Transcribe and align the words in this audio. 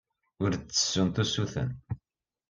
Ur 0.43 0.51
d-ttessunt 0.55 1.21
usuten. 1.23 1.69